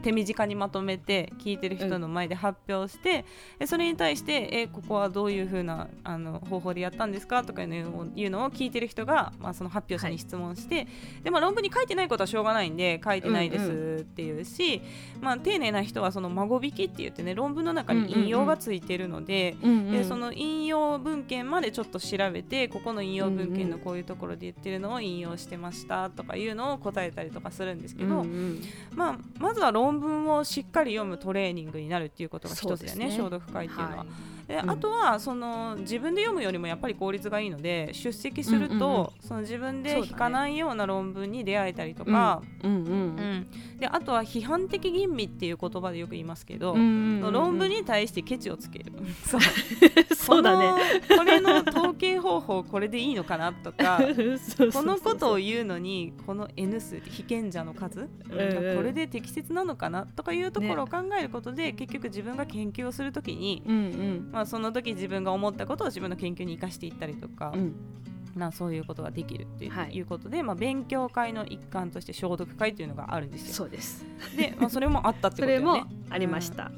[0.05, 3.25] 手短にまとめて聞いてる人の前で発表して、
[3.59, 7.43] うん、それに対してえここはどういうふうなあの方法でやったんですか？
[7.43, 10.87] とかいうのをいうのを聞いてる人が、まあ、その発表者に質問して、はい、
[11.25, 14.83] でまあ、論文に書いてないことはしょうがないんで書いてないですっていうし、
[15.15, 15.19] うん。
[15.19, 28.61] うん、まあ、丁寧な人はその孫引きって言ってね論文の中に引用がついてるのでうんうんうん、でその引用文献までちょっと調べてここの引用文献のこういうところで言ってるのを引用してましたとかいうのを答えたりとかするんですけど、うんうん、
[28.95, 33.97] まあ、まずは論文をしっかり読むトレーニングになるっていうことが一つだよね、ね、消毒会っていうのは。
[33.99, 42.75] はいで、うん、あとはその自分で読むよりもやっぱり効率がいいので出席すると、その自分で引かないような論文に出会えたりとか、うん。
[42.75, 43.47] うんうん、
[43.79, 48.93] であとは批判的吟味っていう言葉でよく言いますけど、論文に対してケチをつける。
[49.25, 49.41] そう。
[50.15, 51.01] そうだね。
[51.17, 54.01] これの統計方法これでいいのかなとか
[54.73, 58.35] このことを言うのにこの N 数被験者の数、こ
[58.83, 67.75] れで適切なのかなとかいうところを考えることで、ね、結局自分が研究をするときに、うんうんまあ、その時自分が思ったことを自分の研究に生かしていったりとか、うん、
[68.35, 73.55] なそういうことができるっていうはい、いうことで、まあ、勉強会の一環として消毒会というのがあるんですよ。
[73.55, 74.05] そうです
[74.37, 75.67] で、まあ、それもあったってことよね。
[75.71, 76.73] それもありました。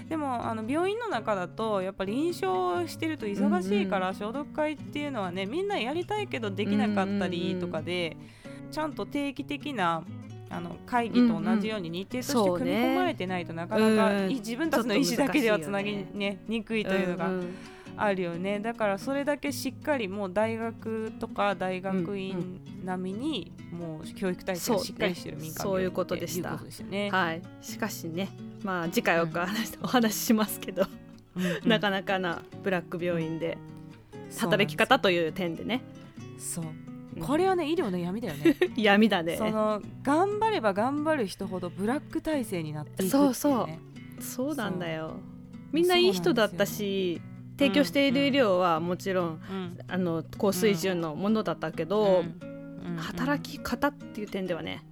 [0.00, 8.16] うん、でもあの病院の中だとやっぱり臨床してると忙しいから消毒会っていうのはねみんなやりたいけどできなかったりとかで、
[8.70, 10.04] ちゃんと定期的な
[10.50, 17.30] あの会議と同じように日程として組み込まれてないとなかなか、ね、自分たちの意思だけではつなぎ、ね、にくいというのが。
[18.00, 18.60] あるよね。
[18.60, 28.28] だからそれだけしっかりもう大学とか大学院並みにもう教育体制がしっかりしてる民間そういうことでした、ね、はい、しかしね
[28.62, 30.86] まあ次回お話,、お話ししますけど、
[31.64, 33.58] なかなかなブラック病院で
[34.38, 35.82] 働き方という点でね。
[36.38, 36.64] そう
[37.18, 38.56] これはね医療の闇だよね。
[38.76, 39.36] 闇だね。
[39.36, 44.22] その頑張れば頑張る人ほどブラック体制になっていく、ね、そうそう。
[44.22, 45.14] そうなんだよ。
[45.72, 47.20] みんないい人だったし
[47.58, 54.84] 提供している医療はもちろん、うん、あの高水準のものだったけど、うん、働き方っていう点ではね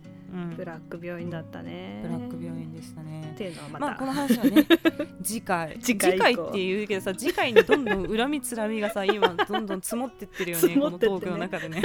[0.57, 2.01] ブラック病院だったね。
[2.03, 3.31] ブラック病院でしたね。
[3.35, 4.67] っていうのはまた、まあ、この話はね
[5.23, 5.79] 次回。
[5.81, 10.81] 次回っていうけどさ次回にどんどん恨みつらみがさ 今どんどん積もってってるよねね。
[10.81, 11.83] このトークの中でね。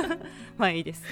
[0.56, 1.02] まあいいです。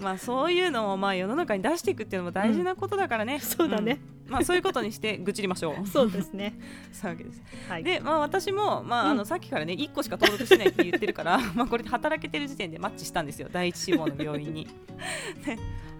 [0.00, 5.86] まあそういうのをまあ世の中に出していくっていうのも大事なことだからね、うん、そうだね、まあそういうことにして愚痴りましょう。
[5.86, 6.58] そうですね。
[6.92, 13.48] そういうわけです、はい、でまあ私もまああの、さっきからね1個しか登録しないって言ってるからまあこれで働けてる時点でマッチしたんですよ。
[13.50, 14.68] 第一志望の病院に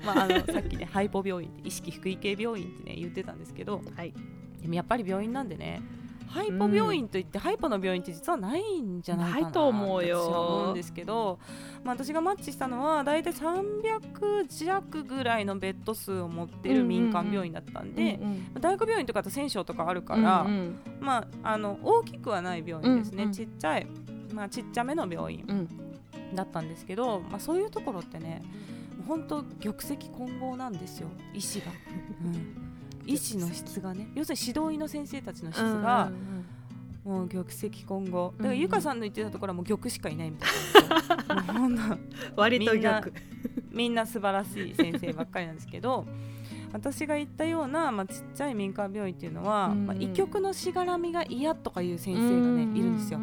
[0.04, 4.12] まあ、あのさっきね ハイポ病院って意識福井系病院ってね言ってたんですけど、はい、
[4.60, 5.82] でもやっぱり病院なんでね
[6.30, 11.40] ハイポ病院といって、うん、ハイポの病院って実はないんじゃないかなと思うよ思うんですけど、
[11.82, 23.86] まあ、私がマッチしたのは大体300弱ぐらいのベッド数を持ってる民間病院だったんで、うんうん、大学病院とかと戦床とかあるから、うんうん、まあ、あの大きくはない病院ですね、うんうん、ちっちゃい、
[24.32, 25.68] まあ、ちっちゃめの病院
[26.34, 28.42] だったんですけど、まあ、そういうところってね
[29.06, 31.66] 本当玉石混合なんですよ医師が、
[32.24, 32.54] うん、
[33.06, 36.10] 医師の質がね要するに指導医の先生たちの質が、
[37.04, 38.34] もう玉石混合。
[38.36, 41.98] だからゆかさんの言ってたところはもう玉しかいないみたいな
[42.36, 43.02] 割と玉。
[43.70, 46.06] みんな素晴らしい先生ばっかりなんですけど
[46.72, 49.72] 私が言ったような、まあ、ちっちゃい民間病院っていうのは、うん。
[49.72, 53.18] うんまあ、医局のしがらみが嫌とかいう先生がね、いるんですよ。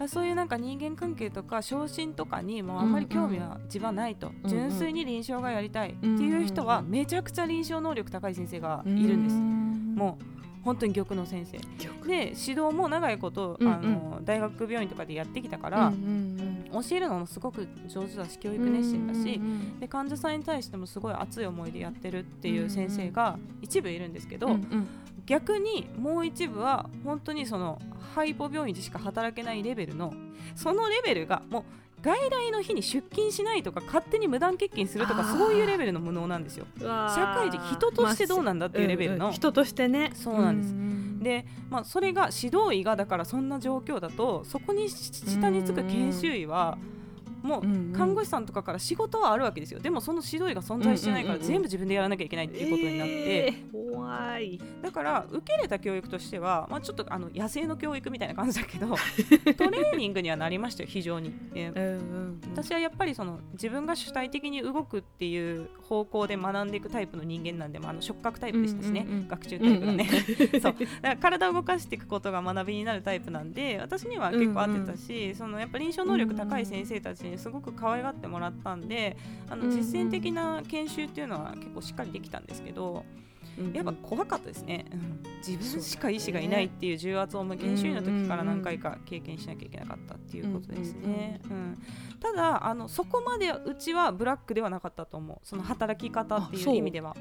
[0.00, 0.08] う。
[0.08, 4.48] そういうなんか人間関係とか昇進とかにもうあんまり興味は自分はないと、うん。
[4.48, 5.90] 純粋に臨床がやりたい。
[5.90, 10.24] っていう人はめちゃくちゃ臨床能力高い先生がいるんです、もう
[10.64, 11.56] 本当に玉の先生。
[11.56, 13.72] うで指導も長いこと、うんうん。
[13.72, 19.40] あの大学病院とかでやってきたか、からうん教えるのもすごく上手だし教育熱心だし、
[19.80, 24.88] で患者さんに対してもすごい熱い思いでやってるっていう先生が一部いるんですけど、うんうん。
[25.26, 27.78] 逆にもう一部は本当にその
[28.14, 30.14] ハイポ病院でしか働けないレベルの
[30.54, 31.64] そのレベルがもう
[32.00, 36.66] 外来の日に出勤しないとか勝手に無断欠勤するとかそういうレベルの無能なんですよ。
[36.78, 39.18] 社会人人としてどうなんだっていうレベルの。
[39.18, 39.34] まあんん。
[39.34, 40.12] 人としてね。
[40.14, 40.72] そうなんです。
[40.72, 46.97] んで、まあ、それが指導医がだからそんな状況だとそこに下につく研修医はうん
[47.42, 49.80] うんう看護師さんとかから仕事はあるわけですよ。
[49.80, 51.48] でもその指導医が存在してないからうんうんうんうん。
[51.48, 54.60] 全部自分でやらなきゃいけないっていうことになって、えー怖い。
[54.82, 58.88] だから受け入れた教育としては、まあ、ちょっとあの野生の教育みたいな感じだけど
[59.56, 61.32] トレーニングにはなりましたよ非常に。
[61.54, 70.08] えうんうん私はやっぱりその自分が主体的に動くっていう方向で学んでいくタイプの人間なんで、まあ、あの触覚タイプでしたしね、うんうんうん学習タイプがね、
[70.62, 70.72] そう。
[70.72, 79.16] だから体を動かしていくことが学びになるタイプなんで私には結構合ってたし、そのやっぱ臨床能力高い先生たちにすごく可愛がってもらったんで
[79.48, 79.76] あのうんうん。
[79.76, 83.04] 実践的な研修っていうのは結構しっかりできたんですけど。
[83.12, 83.28] うん
[83.72, 91.78] やっぱ怖かったですね、う ん自分しか医師がいないっていう重圧を研修医の時から何回か経験しなきゃいけなかったっていうことですね、うん
[92.20, 95.38] ただあのそこまでうちはブラックではなかったと思う。
[95.44, 96.74] その働き方っていうう。
[96.74, 97.16] 意味では。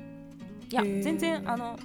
[0.71, 1.79] いや全然あの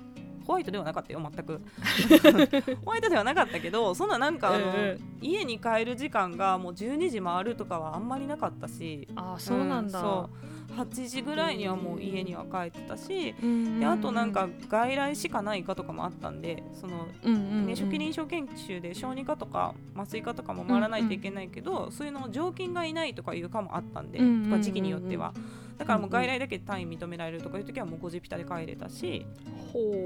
[0.47, 1.61] ホワイトではなかったよ全く。
[2.85, 4.99] ホワイトではなかったけどそんななんかあの、うんうん。
[5.21, 9.09] 家に帰る時間がもう12時回るとかはあんまりなかったし。
[9.15, 10.53] あそうなんだ、そう。
[10.77, 17.67] 8時ぐらいにはもう家には帰ってたし、うんうんうんであとなんか外来しかないかとかもあったんでその、うんうんうん。
[17.67, 24.51] ね、初期臨床研修で小児科とか麻酔科とかも回らないといけないけど、そういうの常勤がいないとかいう科もあったんで、うんうんうんうん。
[24.51, 25.33] とか時期によっては
[25.83, 29.27] だからもう外来だけ単位認められるとかいう時はもう5時ピタで帰れたし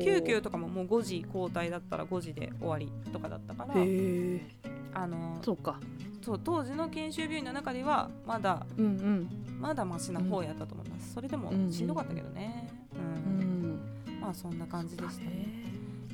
[0.02, 3.74] 救急とかももう5時交代だったら5時で終わりとかだったから
[4.94, 5.78] あのそうか。
[6.22, 9.28] そう当時の研修病院の中ではまだうんうん。
[9.60, 13.72] まだマシな方やったと思います、それでもしんどかったけどね、ううん。
[13.74, 13.80] ん
[14.20, 15.30] まあそんな感じでしたね。
[15.30, 15.46] ね。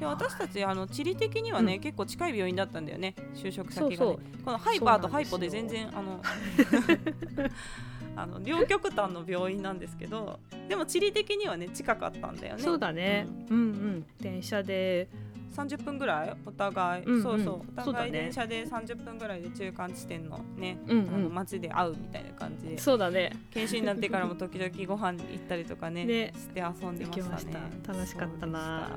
[0.01, 1.81] で私たちあの地理的にはね、うん。
[1.81, 3.15] 結構近い病院だったんだよね。
[3.35, 4.17] 就職先がね。
[4.45, 6.21] このハイパーとハイポで全然あの
[8.17, 12.63] あの両極端の病院なんですけどでも地理的にはね近かったんだよね。
[12.63, 13.27] そうだね。
[13.51, 13.57] うん。
[13.57, 15.09] うん電車で
[15.53, 16.37] 30分ぐらい？
[16.47, 17.23] お互い、うんうん。
[17.23, 17.63] そうそう。
[17.77, 21.09] お互い電車で30分ぐらいで中間地点のね、うん。
[21.09, 22.79] あのうん街で会うみたいな感じで。
[22.79, 23.33] そうだね。
[23.51, 26.33] 研修になってからも時々ご飯行ったりとかねね。
[26.37, 27.23] して遊んでましたね。
[27.23, 27.93] 行きました。
[27.93, 28.91] 楽しかったな。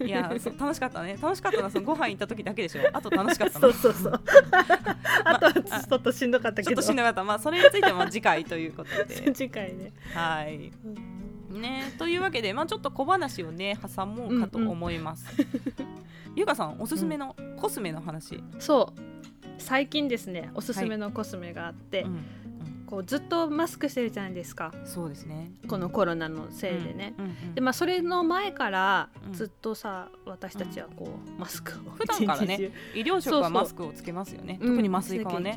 [0.00, 1.18] いやそう楽しかったね。
[1.20, 2.82] 楽しかったのはそのご飯行った時だけでしょ。
[2.92, 3.72] あと楽しかったの。
[3.72, 4.20] そうそうそう。
[5.24, 6.68] あとはちょっとしんどかったけど。
[6.70, 7.24] ちょっとしんどかった。
[7.24, 9.32] まあそれについては次回ということで。
[9.34, 9.92] 次回ね。
[10.14, 10.70] はい
[11.50, 11.94] ね。
[11.98, 15.26] というわけでまあちょっと小話をね挟もうかと思います、
[16.36, 19.00] ゆかさんおすすめのコスメの話、そう。
[19.58, 22.24] 最近ですねおすすめのコスメがあって、うん
[22.86, 24.72] こうずっとマスクしてるじゃないですか。
[24.84, 25.50] そうですね。
[25.66, 29.32] このコロナのせいでね、うんうんうんでまあそれの前からうん。
[29.32, 34.58] ずっとさ、私たちはこうマスクを 普段からね 医療職はマスクをつけますよね。
[34.60, 34.68] うん。
[34.70, 35.56] 特に麻酔科はね。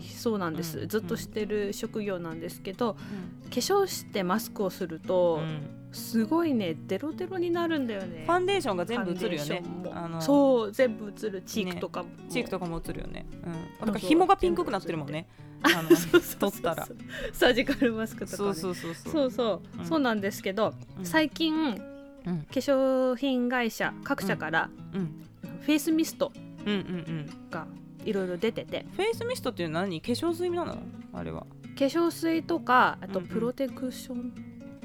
[0.00, 0.88] そうなんです、うん。
[0.88, 2.96] ずっとしてる職業なんですけど、
[3.44, 3.50] うん。
[3.50, 5.78] 化粧してマスクをすると、うん。
[5.90, 8.24] すごいねデロデロになるんだよね。
[8.26, 9.62] ファンデーションが全部映るよね。
[10.20, 11.42] そう全部映る。
[11.42, 13.86] チークとかも、チークとかも映るよね、うん、そう。
[13.86, 15.26] なんか紐がピンクくなってるもんね
[15.62, 16.88] あの そうそうそう取ったら。
[17.32, 19.12] サージカルマスクとか、ね、そうそうそうそう。
[19.12, 19.78] そうそう。
[19.80, 19.84] うん。
[19.86, 21.04] そうなんですけど、うん。
[21.04, 21.54] 最近
[22.26, 22.38] うん。
[22.42, 25.24] 化粧品会社各社からうん。
[25.62, 26.32] フェイスミスト
[27.50, 27.66] が
[28.04, 28.86] いろいろ出てて。
[28.96, 30.00] フェイスミストって何？
[30.00, 30.78] 化粧水なの？
[31.12, 31.46] あれは。
[31.78, 34.32] 化粧水とかあとプロテクション、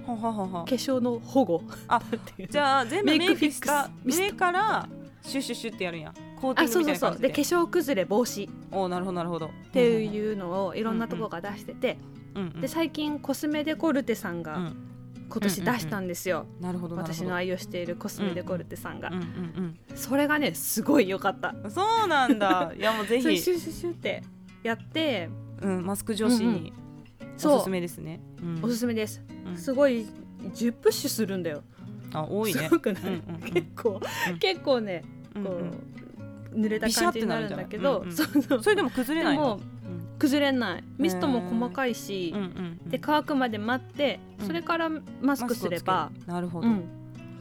[0.05, 1.63] 化粧の保護。
[1.87, 2.01] あ
[2.49, 4.23] じゃあ全部メイクフィックスしたミスト。
[4.25, 4.89] 上から
[5.23, 6.13] シュッシュッシュってやるんや。
[6.39, 7.27] コーティあングそうそうそうみたいな感じで。
[7.29, 8.49] で化粧崩れ防止。
[8.49, 9.47] っおーなるほどなるほど。
[9.47, 11.97] っていうのをいろんなところが出してて、
[12.35, 14.89] うんうんで最近コスメデコルテさんがうん。
[15.29, 21.55] 今年出したんですよ、なるほど私の愛用しているコスメデコルテさんが、うんうんそれがねすごい良かった。
[21.63, 22.71] うんそうなんだ。
[22.77, 23.39] いやもうぜひ。
[23.39, 24.21] シュシュシュって
[24.61, 25.29] やって
[25.61, 26.71] うんマスク女子に
[27.37, 30.05] そうおすすめですねうんおすすめです、うんすごい
[30.41, 31.63] 10プッシュするんだよ
[32.13, 35.03] あ多いねすごくない、うんうんうん結構、うん結構ね
[35.33, 35.71] こう、うんうん
[36.53, 38.63] 濡れた感じになるんだけど、ビシャってなるんうそう。
[38.63, 39.73] それでも崩れないのでも
[40.19, 40.83] 崩れない。
[40.97, 42.89] ミストも細かいし、うんうんうん。
[42.89, 44.47] で乾くまで待ってうん。
[44.47, 44.89] それから
[45.21, 46.11] マスクすれば。
[46.25, 46.83] なるほど、うん。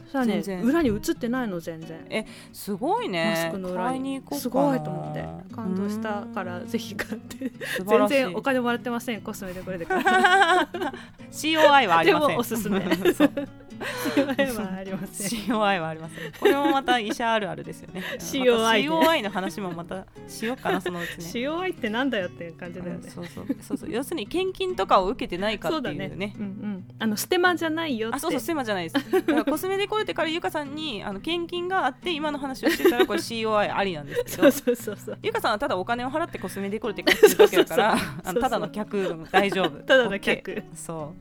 [0.07, 0.61] それはね。
[0.63, 2.05] 裏に映ってないの全然。
[2.09, 3.31] えすごいね。
[3.31, 4.21] マスクの裏に。
[4.33, 5.25] すごいと思って。
[5.55, 7.51] 感動したからぜひ買って。
[7.85, 9.21] 全然お金もらってません。
[9.21, 10.09] コスメでこれで買って
[11.31, 12.37] COI はありません。
[12.37, 12.79] おすすめ
[14.15, 15.39] COI はありません。
[15.43, 18.03] COI はありませんこれもまた医者あるあるですよね。
[18.19, 21.25] COI, COI の話もまたしようかなそのうちね。
[21.47, 23.91] COI ってなんだよっていう感じだよね、うん、そうそうそうそう。
[23.91, 26.11] 要するに献金とかを受けてないかっていうね。
[26.13, 29.11] うね、うんうん、あのステマじゃないよあそうそうステマじゃないです。
[29.11, 34.51] だからコスメデコルテからゆかさんにあの献金があって今の話をしてたらこれ COI ありなんですけど。
[34.51, 37.97] そうそうそうゆかさんはただお金を払ってコスメデコルテ買ってるだけだから
[38.33, 39.83] ただの客大丈夫。
[39.83, 40.63] ただの客。
[40.75, 41.13] そ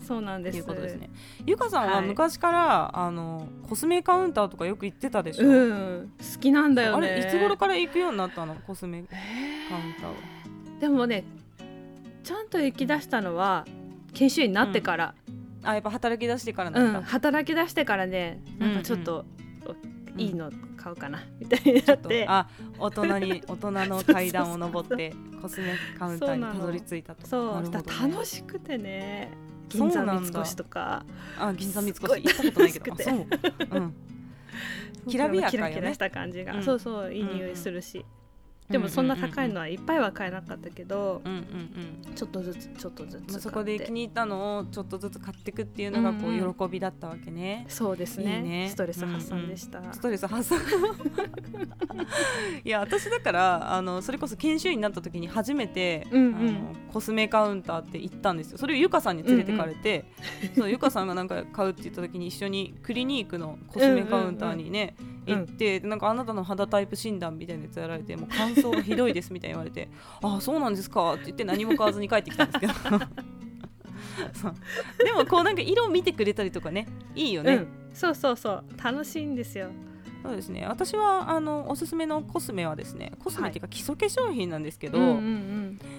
[0.00, 0.04] う。
[0.04, 0.58] そうなんです。
[0.58, 1.10] いうことですね。
[1.44, 7.08] ゆかさんは昔から、はい、あのコスメカウンターとかよく行ってたでしょ、うん、好きなんだよね。
[7.08, 8.54] あれいつ頃から行くようになったの？
[8.66, 9.06] コスメカ
[9.76, 10.14] ウンターは
[10.80, 11.24] でもね
[12.22, 13.66] ちゃんと行き出したのは
[14.14, 15.14] 研修医になってから、
[15.62, 19.24] うん、あやっぱ働き出してからなんうん、働き出してからねなんかちょっと、
[20.14, 20.50] うん、いいの
[20.86, 21.24] 買うかな。
[21.40, 22.26] みたいになって。
[22.28, 22.48] あ
[22.78, 27.26] 大人に大人の 階段を上ってコスメカウンターにたどり着いたと。
[27.26, 29.30] そう、ね、楽しくてね
[29.68, 31.04] 銀座三越とか。
[31.38, 32.96] あ銀座三越行ったことないけど。
[32.96, 33.26] そう、
[33.70, 33.94] うん、
[35.08, 35.70] きらびやかよね。
[35.70, 38.04] キラキラした感じが、うん、そうそういい匂いするし、
[38.68, 41.38] でもそんな高いのはいっぱいは買えなかったけど、うんうん
[42.08, 47.64] うん、ちょっとずつちょっとずつそこで気に入ったのをちょっとずつ買っていくっていうのがこう、うん喜びだったわけね。
[47.68, 50.58] そうですね、ね、ストレス発散でした、うんうん、ストレス発散。
[52.64, 58.58] いや私だからあのそれこそ研修医になった時に初めて、うんうん、あのコスメカウンターって行ったんですよ。
[58.58, 60.04] それをゆかさんに連れてかれて、
[60.42, 69.88] うんうん、そうゆかさんがなんか買うって言った時に一緒にクリニークのコスメカウンターにね、うんうんうん行って、うん、なんかあなたの肌タイプ診断みたいなやつやられてもう感想がひどいですみたいに言われて
[70.22, 72.72] ああそうなんですかって言って何も買わずに帰ってきたんですけど。
[75.04, 78.64] でもこうなんか色を見てくれたりとかねいいよね、うん、そうそうそう。
[78.82, 79.68] 楽しいんですよ。
[80.22, 80.66] そうですね。
[80.66, 85.24] 私はあのおすすめのコスメはですねコスメっていうか基礎化粧品なんですけど、はいうんうん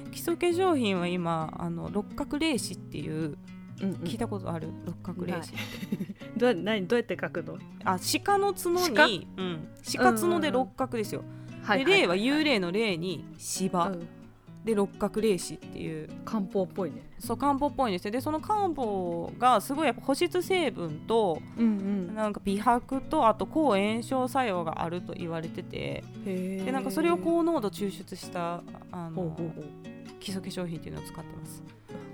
[0.06, 3.38] うん、基礎化粧品は今あの六角霊子っていう
[3.82, 4.70] うんうん、聞いたことある？
[4.86, 5.52] 六角霊子
[6.38, 6.88] どう何？
[6.88, 7.58] どうやって書くの？
[7.84, 8.72] あ鹿の角
[9.08, 9.68] に鹿,、うん、
[9.98, 11.24] 鹿角で六角ですよ、
[11.70, 14.08] で霊は幽霊の霊に芝、うん、
[14.64, 16.10] で六角霊子っていう。
[16.26, 17.04] 漢方っぽいね。
[17.20, 18.12] そう漢方っぽいんですよ。
[18.12, 21.68] でその漢方がすごいやっぱ保湿成分と、うんう
[22.12, 26.04] ん、なんか美白とあと抗炎症作用があると言われてて。
[26.26, 28.62] でなんかそれを高濃度抽出した
[28.92, 29.36] あの
[30.20, 31.64] 基礎化粧品っていうのを使ってます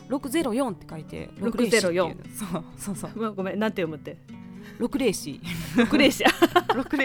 [0.10, 3.34] 604って書いて604そうそうそう。
[3.34, 4.18] ごめんなんて読むって？
[4.80, 5.40] 六霊子
[5.78, 6.24] 六霊子
[6.76, 6.98] 六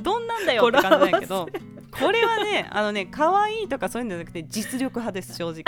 [0.00, 1.48] どんなんだよって感じだけど
[1.90, 5.64] これはねあのね可愛いとかそういうんじゃなくて実力派です正直。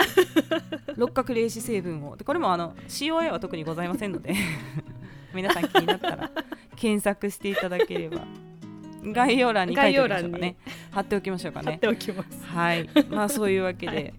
[0.95, 2.15] 六角霊子成分を。
[2.15, 4.33] でこれもあの COA は特にございませんので
[5.33, 6.31] 皆さん気になったら
[6.75, 8.25] 検索していただければ。
[9.03, 10.55] 概要欄に書いておきましょうかね。
[10.91, 11.71] 貼っておきましょうかね。
[11.71, 12.45] 貼っておきます。
[12.45, 12.89] はい。
[13.09, 14.13] まあそういうわけで、はい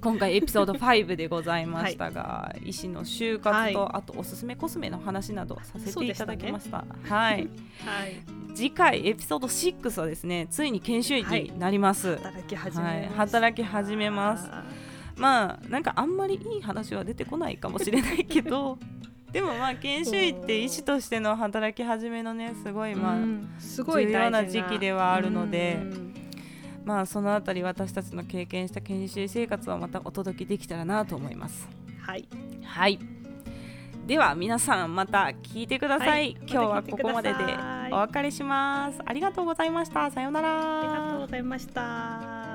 [0.00, 6.82] 今回エピソード5でございましたが、はい、医師の就活と、はい、あとおすすめコスメの話などさせていただきました。
[6.82, 7.46] ね、はい、はい、
[8.54, 12.16] 次回エピソード6はですねついに研修医になります。
[12.16, 14.48] 働き始め、はい、働き始めます。
[15.16, 18.78] まあなんかあんまりいい話は出てこないかもしれないけど。
[19.30, 23.16] でもまあ研修医って医師としての働き始めのねすごいまあ、
[23.60, 25.78] 重要な時期ではあるので、
[26.84, 31.68] まあそのあたり私たちの経験した研修生活をまたお届けできたらなと思います。
[32.00, 32.28] はい。
[32.64, 32.98] はい。
[34.06, 37.36] では皆さんまた聞いてください、はい、今日はここまでで
[37.92, 38.98] お別れします。
[39.04, 40.10] ありがとうございました。
[40.10, 40.80] さようなら。
[40.80, 42.49] ありがとうございました